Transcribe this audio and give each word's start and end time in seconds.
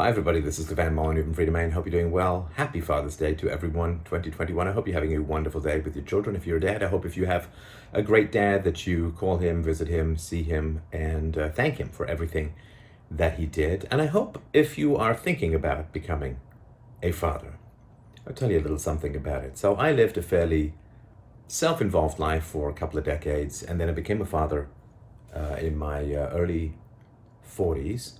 Hi, 0.00 0.08
everybody. 0.08 0.40
This 0.40 0.58
is 0.58 0.64
Stefan 0.64 0.94
Molyneux 0.94 1.24
from 1.24 1.34
Freedomain. 1.34 1.72
Hope 1.72 1.84
you're 1.84 2.00
doing 2.00 2.10
well. 2.10 2.48
Happy 2.54 2.80
Father's 2.80 3.16
Day 3.16 3.34
to 3.34 3.50
everyone, 3.50 4.00
2021. 4.06 4.66
I 4.66 4.72
hope 4.72 4.86
you're 4.86 4.94
having 4.94 5.14
a 5.14 5.20
wonderful 5.20 5.60
day 5.60 5.78
with 5.80 5.94
your 5.94 6.06
children. 6.06 6.34
If 6.34 6.46
you're 6.46 6.56
a 6.56 6.60
dad, 6.60 6.82
I 6.82 6.88
hope 6.88 7.04
if 7.04 7.18
you 7.18 7.26
have 7.26 7.48
a 7.92 8.00
great 8.00 8.32
dad 8.32 8.64
that 8.64 8.86
you 8.86 9.14
call 9.18 9.36
him, 9.36 9.62
visit 9.62 9.88
him, 9.88 10.16
see 10.16 10.42
him, 10.42 10.80
and 10.90 11.36
uh, 11.36 11.50
thank 11.50 11.76
him 11.76 11.90
for 11.90 12.06
everything 12.06 12.54
that 13.10 13.38
he 13.38 13.44
did. 13.44 13.86
And 13.90 14.00
I 14.00 14.06
hope 14.06 14.40
if 14.54 14.78
you 14.78 14.96
are 14.96 15.14
thinking 15.14 15.54
about 15.54 15.92
becoming 15.92 16.40
a 17.02 17.12
father, 17.12 17.58
I'll 18.26 18.32
tell 18.32 18.50
you 18.50 18.58
a 18.58 18.62
little 18.62 18.78
something 18.78 19.14
about 19.14 19.44
it. 19.44 19.58
So 19.58 19.74
I 19.74 19.92
lived 19.92 20.16
a 20.16 20.22
fairly 20.22 20.72
self 21.46 21.82
involved 21.82 22.18
life 22.18 22.44
for 22.44 22.70
a 22.70 22.72
couple 22.72 22.98
of 22.98 23.04
decades, 23.04 23.62
and 23.62 23.78
then 23.78 23.90
I 23.90 23.92
became 23.92 24.22
a 24.22 24.24
father 24.24 24.70
uh, 25.36 25.56
in 25.60 25.76
my 25.76 26.00
uh, 26.14 26.30
early 26.32 26.72
40s 27.46 28.12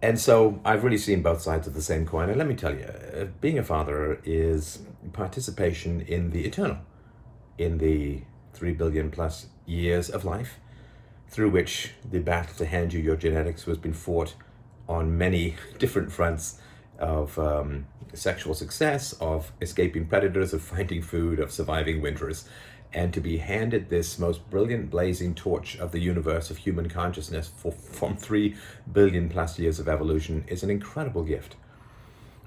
and 0.00 0.18
so 0.18 0.60
I've 0.64 0.84
really 0.84 0.98
seen 0.98 1.22
both 1.22 1.42
sides 1.42 1.66
of 1.66 1.74
the 1.74 1.82
same 1.82 2.06
coin. 2.06 2.28
And 2.28 2.38
let 2.38 2.46
me 2.46 2.54
tell 2.54 2.74
you, 2.74 2.84
uh, 2.84 3.24
being 3.40 3.58
a 3.58 3.64
father 3.64 4.20
is 4.24 4.80
participation 5.12 6.00
in 6.02 6.30
the 6.30 6.44
eternal, 6.44 6.78
in 7.56 7.78
the 7.78 8.22
three 8.52 8.72
billion 8.72 9.10
plus 9.10 9.46
years 9.66 10.08
of 10.08 10.24
life, 10.24 10.58
through 11.28 11.50
which 11.50 11.92
the 12.08 12.20
battle 12.20 12.54
to 12.56 12.66
hand 12.66 12.92
you 12.92 13.00
your 13.00 13.16
genetics 13.16 13.64
has 13.64 13.78
been 13.78 13.92
fought 13.92 14.34
on 14.88 15.18
many 15.18 15.56
different 15.78 16.12
fronts 16.12 16.60
of 16.98 17.38
um, 17.38 17.86
sexual 18.12 18.54
success, 18.54 19.12
of 19.14 19.52
escaping 19.60 20.06
predators, 20.06 20.52
of 20.52 20.62
finding 20.62 21.02
food, 21.02 21.40
of 21.40 21.50
surviving 21.52 22.00
winters 22.00 22.48
and 22.92 23.12
to 23.12 23.20
be 23.20 23.38
handed 23.38 23.88
this 23.88 24.18
most 24.18 24.48
brilliant 24.50 24.90
blazing 24.90 25.34
torch 25.34 25.76
of 25.78 25.92
the 25.92 26.00
universe 26.00 26.50
of 26.50 26.58
human 26.58 26.88
consciousness 26.88 27.48
for, 27.48 27.72
from 27.72 28.16
3 28.16 28.54
billion 28.90 29.28
plus 29.28 29.58
years 29.58 29.78
of 29.78 29.88
evolution 29.88 30.44
is 30.48 30.62
an 30.62 30.70
incredible 30.70 31.22
gift. 31.22 31.56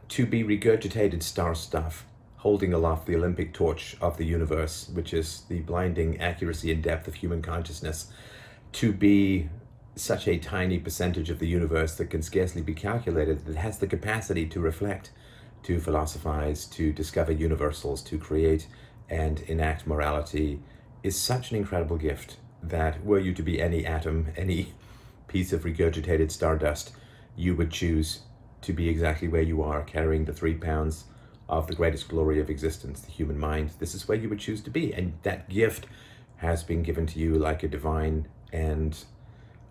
To 0.09 0.25
be 0.25 0.43
regurgitated 0.43 1.23
star 1.23 1.55
stuff, 1.55 2.05
holding 2.37 2.73
aloft 2.73 3.05
the 3.05 3.15
Olympic 3.15 3.53
torch 3.53 3.95
of 4.01 4.17
the 4.17 4.25
universe, 4.25 4.89
which 4.93 5.13
is 5.13 5.43
the 5.47 5.59
blinding 5.59 6.19
accuracy 6.19 6.71
and 6.71 6.81
depth 6.81 7.07
of 7.07 7.15
human 7.15 7.41
consciousness, 7.41 8.11
to 8.73 8.91
be 8.91 9.49
such 9.95 10.27
a 10.27 10.39
tiny 10.39 10.79
percentage 10.79 11.29
of 11.29 11.39
the 11.39 11.47
universe 11.47 11.95
that 11.95 12.09
can 12.09 12.23
scarcely 12.23 12.61
be 12.61 12.73
calculated, 12.73 13.45
that 13.45 13.57
has 13.57 13.77
the 13.77 13.87
capacity 13.87 14.47
to 14.47 14.59
reflect, 14.59 15.11
to 15.63 15.79
philosophize, 15.79 16.65
to 16.65 16.91
discover 16.91 17.31
universals, 17.31 18.01
to 18.01 18.17
create 18.17 18.65
and 19.11 19.41
enact 19.41 19.85
morality 19.85 20.61
is 21.03 21.19
such 21.19 21.51
an 21.51 21.57
incredible 21.57 21.97
gift 21.97 22.37
that 22.63 23.03
were 23.03 23.19
you 23.19 23.33
to 23.33 23.43
be 23.43 23.61
any 23.61 23.85
atom, 23.85 24.27
any 24.37 24.73
piece 25.27 25.53
of 25.53 25.63
regurgitated 25.63 26.31
stardust, 26.31 26.91
you 27.35 27.55
would 27.55 27.71
choose 27.71 28.21
to 28.61 28.73
be 28.73 28.89
exactly 28.89 29.27
where 29.27 29.41
you 29.41 29.61
are, 29.61 29.83
carrying 29.83 30.25
the 30.25 30.33
three 30.33 30.53
pounds 30.53 31.05
of 31.49 31.67
the 31.67 31.75
greatest 31.75 32.07
glory 32.07 32.39
of 32.39 32.49
existence, 32.49 33.01
the 33.01 33.11
human 33.11 33.37
mind. 33.37 33.71
This 33.79 33.93
is 33.93 34.07
where 34.07 34.17
you 34.17 34.29
would 34.29 34.39
choose 34.39 34.61
to 34.61 34.69
be. 34.69 34.93
And 34.93 35.13
that 35.23 35.49
gift 35.49 35.85
has 36.37 36.63
been 36.63 36.83
given 36.83 37.05
to 37.07 37.19
you 37.19 37.35
like 37.35 37.63
a 37.63 37.67
divine 37.67 38.27
and 38.53 38.97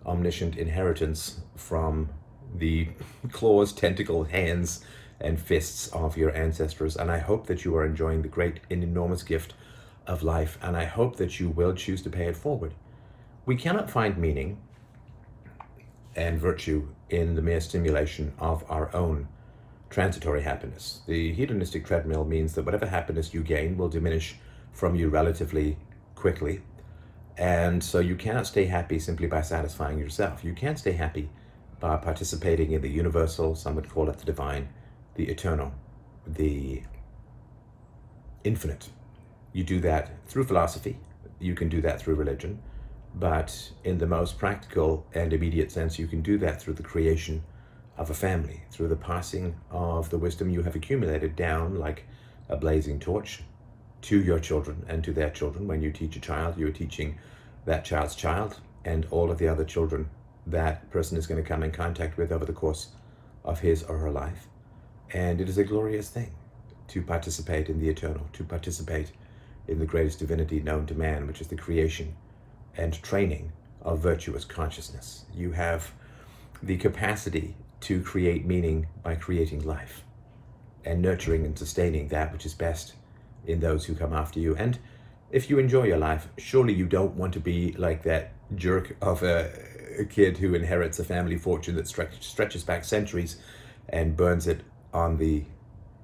omniscient 0.05 0.57
inheritance 0.57 1.41
from 1.55 2.09
the 2.55 2.89
claws, 3.31 3.73
tentacle, 3.73 4.25
hands, 4.25 4.83
and 5.21 5.39
fists 5.39 5.87
of 5.89 6.17
your 6.17 6.35
ancestors. 6.35 6.97
And 6.97 7.11
I 7.11 7.19
hope 7.19 7.47
that 7.47 7.63
you 7.63 7.75
are 7.75 7.85
enjoying 7.85 8.21
the 8.21 8.27
great 8.27 8.59
and 8.69 8.83
enormous 8.83 9.23
gift 9.23 9.53
of 10.07 10.23
life. 10.23 10.57
And 10.61 10.75
I 10.75 10.85
hope 10.85 11.15
that 11.17 11.39
you 11.39 11.49
will 11.49 11.73
choose 11.73 12.01
to 12.03 12.09
pay 12.09 12.25
it 12.25 12.35
forward. 12.35 12.73
We 13.45 13.55
cannot 13.55 13.89
find 13.89 14.17
meaning 14.17 14.57
and 16.15 16.39
virtue 16.39 16.89
in 17.09 17.35
the 17.35 17.41
mere 17.41 17.61
stimulation 17.61 18.33
of 18.39 18.63
our 18.69 18.93
own 18.95 19.27
transitory 19.89 20.41
happiness. 20.41 21.01
The 21.07 21.33
hedonistic 21.33 21.85
treadmill 21.85 22.25
means 22.25 22.53
that 22.55 22.65
whatever 22.65 22.87
happiness 22.87 23.33
you 23.33 23.43
gain 23.43 23.77
will 23.77 23.89
diminish 23.89 24.35
from 24.71 24.95
you 24.95 25.09
relatively 25.09 25.77
quickly. 26.15 26.61
And 27.37 27.83
so 27.83 27.99
you 27.99 28.15
cannot 28.15 28.47
stay 28.47 28.65
happy 28.65 28.99
simply 28.99 29.27
by 29.27 29.41
satisfying 29.41 29.97
yourself. 29.97 30.43
You 30.43 30.53
can't 30.53 30.79
stay 30.79 30.93
happy 30.93 31.29
by 31.79 31.97
participating 31.97 32.71
in 32.71 32.81
the 32.81 32.89
universal, 32.89 33.55
some 33.55 33.75
would 33.75 33.89
call 33.89 34.09
it 34.09 34.19
the 34.19 34.25
divine, 34.25 34.69
the 35.15 35.29
eternal, 35.29 35.73
the 36.25 36.83
infinite. 38.43 38.89
You 39.53 39.63
do 39.63 39.79
that 39.81 40.11
through 40.27 40.45
philosophy, 40.45 40.97
you 41.39 41.55
can 41.55 41.69
do 41.69 41.81
that 41.81 41.99
through 41.99 42.15
religion, 42.15 42.61
but 43.15 43.71
in 43.83 43.97
the 43.97 44.07
most 44.07 44.37
practical 44.37 45.05
and 45.13 45.33
immediate 45.33 45.71
sense, 45.71 45.99
you 45.99 46.07
can 46.07 46.21
do 46.21 46.37
that 46.37 46.61
through 46.61 46.75
the 46.75 46.83
creation 46.83 47.43
of 47.97 48.09
a 48.09 48.13
family, 48.13 48.63
through 48.71 48.87
the 48.87 48.95
passing 48.95 49.55
of 49.69 50.09
the 50.09 50.17
wisdom 50.17 50.49
you 50.49 50.63
have 50.63 50.75
accumulated 50.75 51.35
down 51.35 51.75
like 51.75 52.05
a 52.49 52.55
blazing 52.55 52.99
torch 52.99 53.43
to 54.01 54.21
your 54.21 54.39
children 54.39 54.85
and 54.87 55.03
to 55.03 55.11
their 55.11 55.29
children. 55.29 55.67
When 55.67 55.81
you 55.81 55.91
teach 55.91 56.15
a 56.15 56.19
child, 56.19 56.57
you 56.57 56.67
are 56.67 56.71
teaching 56.71 57.17
that 57.65 57.85
child's 57.85 58.15
child 58.15 58.59
and 58.85 59.05
all 59.11 59.29
of 59.29 59.37
the 59.37 59.47
other 59.47 59.63
children 59.63 60.09
that 60.47 60.89
person 60.89 61.17
is 61.17 61.27
going 61.27 61.41
to 61.41 61.47
come 61.47 61.63
in 61.63 61.71
contact 61.71 62.17
with 62.17 62.31
over 62.31 62.45
the 62.45 62.53
course 62.53 62.89
of 63.43 63.59
his 63.59 63.83
or 63.83 63.97
her 63.99 64.11
life. 64.11 64.47
And 65.13 65.41
it 65.41 65.49
is 65.49 65.57
a 65.57 65.63
glorious 65.63 66.09
thing 66.09 66.31
to 66.89 67.01
participate 67.01 67.69
in 67.69 67.79
the 67.79 67.89
eternal, 67.89 68.27
to 68.33 68.43
participate 68.43 69.11
in 69.67 69.79
the 69.79 69.85
greatest 69.85 70.19
divinity 70.19 70.59
known 70.59 70.85
to 70.87 70.95
man, 70.95 71.27
which 71.27 71.41
is 71.41 71.47
the 71.47 71.55
creation 71.55 72.15
and 72.77 73.01
training 73.01 73.51
of 73.81 73.99
virtuous 73.99 74.45
consciousness. 74.45 75.25
You 75.33 75.51
have 75.51 75.91
the 76.61 76.77
capacity 76.77 77.55
to 77.81 78.01
create 78.01 78.45
meaning 78.45 78.87
by 79.03 79.15
creating 79.15 79.65
life 79.65 80.03
and 80.85 81.01
nurturing 81.01 81.45
and 81.45 81.57
sustaining 81.57 82.07
that 82.09 82.31
which 82.31 82.45
is 82.45 82.53
best 82.53 82.93
in 83.45 83.59
those 83.59 83.85
who 83.85 83.95
come 83.95 84.13
after 84.13 84.39
you. 84.39 84.55
And 84.55 84.77
if 85.31 85.49
you 85.49 85.59
enjoy 85.59 85.83
your 85.83 85.97
life, 85.97 86.27
surely 86.37 86.73
you 86.73 86.85
don't 86.85 87.15
want 87.15 87.33
to 87.33 87.39
be 87.39 87.73
like 87.73 88.03
that 88.03 88.33
jerk 88.55 88.95
of 89.01 89.23
a, 89.23 89.51
kid 90.09 90.37
who 90.37 90.55
inherits 90.55 90.99
a 90.99 91.03
family 91.03 91.37
fortune 91.37 91.75
that 91.75 91.87
stretch, 91.87 92.21
stretches 92.21 92.63
back 92.63 92.83
centuries 92.83 93.37
and 93.89 94.15
burns 94.15 94.47
it 94.47 94.61
on 94.93 95.17
the 95.17 95.43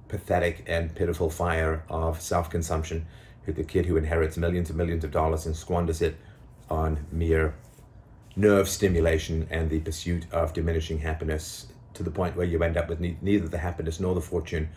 pathetic 0.08 0.64
and 0.66 0.94
pitiful 0.94 1.30
fire 1.30 1.84
of 1.88 2.20
self 2.20 2.50
consumption, 2.50 3.06
the 3.46 3.64
kid 3.64 3.86
who 3.86 3.96
inherits 3.96 4.36
millions 4.36 4.68
and 4.68 4.76
millions 4.76 5.04
of 5.04 5.10
dollars 5.10 5.46
and 5.46 5.56
squanders 5.56 6.02
it 6.02 6.16
on 6.68 7.06
mere 7.10 7.54
nerve 8.36 8.68
stimulation 8.68 9.46
and 9.50 9.70
the 9.70 9.80
pursuit 9.80 10.24
of 10.32 10.52
diminishing 10.52 10.98
happiness 10.98 11.66
to 11.94 12.02
the 12.02 12.10
point 12.10 12.36
where 12.36 12.46
you 12.46 12.62
end 12.62 12.76
up 12.76 12.88
with 12.88 13.00
ne- 13.00 13.16
neither 13.22 13.48
the 13.48 13.58
happiness 13.58 13.98
nor 13.98 14.14
the 14.14 14.20
fortune 14.20 14.68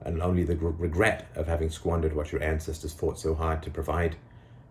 and 0.00 0.20
only 0.22 0.42
the 0.42 0.56
regret 0.56 1.28
of 1.34 1.46
having 1.46 1.70
squandered 1.70 2.14
what 2.14 2.32
your 2.32 2.42
ancestors 2.42 2.92
fought 2.92 3.18
so 3.18 3.34
hard 3.34 3.62
to 3.62 3.70
provide 3.70 4.16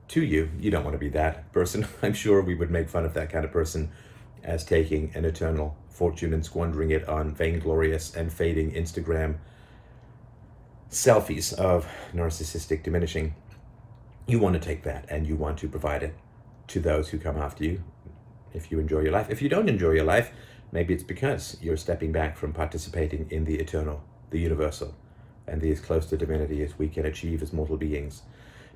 to 0.09 0.23
you. 0.23 0.49
You 0.59 0.69
don't 0.69 0.83
want 0.83 0.95
to 0.95 0.99
be 0.99 1.09
that 1.09 1.51
person. 1.53 1.87
I'm 2.01 2.13
sure 2.13 2.41
we 2.41 2.55
would 2.55 2.71
make 2.71 2.89
fun 2.89 3.05
of 3.05 3.13
that 3.13 3.29
kind 3.29 3.45
of 3.45 3.51
person 3.51 3.91
as 4.43 4.63
taking 4.63 5.11
an 5.15 5.25
eternal 5.25 5.75
fortune 5.89 6.33
and 6.33 6.43
squandering 6.43 6.91
it 6.91 7.07
on 7.07 7.33
vainglorious 7.33 8.15
and 8.15 8.31
fading 8.31 8.71
Instagram 8.71 9.35
selfies 10.89 11.53
of 11.53 11.87
narcissistic 12.13 12.83
diminishing. 12.83 13.35
You 14.27 14.39
want 14.39 14.53
to 14.53 14.59
take 14.59 14.83
that 14.83 15.05
and 15.09 15.27
you 15.27 15.35
want 15.35 15.57
to 15.59 15.67
provide 15.67 16.03
it 16.03 16.15
to 16.67 16.79
those 16.79 17.09
who 17.09 17.17
come 17.17 17.37
after 17.37 17.63
you 17.63 17.83
if 18.53 18.71
you 18.71 18.79
enjoy 18.79 19.01
your 19.01 19.11
life. 19.11 19.29
If 19.29 19.41
you 19.41 19.49
don't 19.49 19.69
enjoy 19.69 19.91
your 19.91 20.05
life, 20.05 20.31
maybe 20.71 20.93
it's 20.93 21.03
because 21.03 21.57
you're 21.61 21.77
stepping 21.77 22.11
back 22.11 22.37
from 22.37 22.53
participating 22.53 23.27
in 23.29 23.45
the 23.45 23.55
eternal, 23.55 24.03
the 24.29 24.39
universal, 24.39 24.95
and 25.47 25.61
the 25.61 25.71
as 25.71 25.79
close 25.79 26.05
to 26.07 26.17
divinity 26.17 26.63
as 26.63 26.77
we 26.77 26.87
can 26.87 27.05
achieve 27.05 27.41
as 27.41 27.53
mortal 27.53 27.77
beings. 27.77 28.23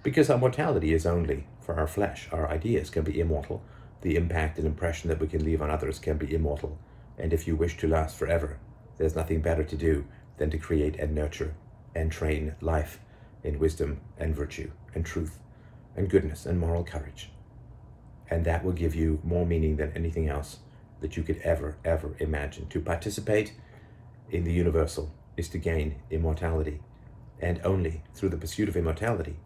Because 0.04 0.30
our 0.30 0.38
mortality 0.38 0.94
is 0.94 1.06
only 1.06 1.48
for 1.62 1.76
our 1.76 1.88
flesh. 1.88 2.28
Our 2.32 2.50
ideas 2.50 2.90
can 2.90 3.04
be 3.04 3.20
immortal, 3.20 3.64
the 4.02 4.16
impact 4.16 4.58
and 4.58 4.68
impression 4.68 5.10
that 5.10 5.20
we 5.20 5.28
can 5.28 5.44
leave 5.44 5.62
on 5.62 5.70
others 5.70 6.00
can 6.00 6.18
be 6.18 6.34
immortal. 6.34 6.78
And 7.18 7.34
if 7.34 7.48
you 7.48 7.56
wish 7.56 7.78
to 7.78 7.88
last 7.88 8.16
forever, 8.18 8.60
there's 8.98 9.16
nothing 9.16 9.42
better 9.42 9.64
to 9.64 9.76
do 9.76 10.06
than 10.38 10.50
to 10.52 10.58
create 10.58 10.96
and 10.98 11.16
nurture 11.16 11.56
and 11.96 12.12
train 12.12 12.56
life 12.62 13.00
in 13.44 13.60
wisdom 13.60 14.02
and 14.18 14.36
virtue 14.36 14.72
and 14.94 15.06
truth 15.06 15.40
and 15.96 16.10
goodness 16.10 16.46
and 16.46 16.60
moral 16.60 16.84
courage. 16.84 17.32
And 18.30 18.46
that 18.46 18.64
will 18.64 18.74
give 18.74 18.94
you 18.94 19.20
more 19.24 19.46
meaning 19.46 19.78
than 19.78 19.92
anything 19.94 20.28
else 20.28 20.60
that 21.02 21.18
you 21.18 21.24
could 21.24 21.38
ever, 21.38 21.78
ever 21.84 22.16
imagine. 22.20 22.68
To 22.70 22.80
participate 22.80 23.54
in 24.30 24.44
the 24.44 24.54
universal 24.54 25.14
is 25.38 25.50
to 25.50 25.58
gain 25.58 25.96
immortality. 26.12 26.82
And 27.40 27.62
only 27.64 28.04
through 28.14 28.30
the 28.30 28.38
pursuit 28.38 28.68
of 28.68 28.76
immortality 28.76 29.38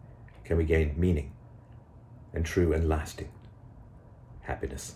can 0.44 0.56
we 0.56 0.64
gain 0.64 0.94
meaning 0.96 1.32
and 2.34 2.44
true 2.44 2.72
and 2.72 2.88
lasting 2.88 3.30
happiness. 4.42 4.94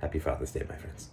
Happy 0.00 0.18
Father's 0.18 0.52
Day, 0.52 0.64
my 0.68 0.76
friends. 0.76 1.10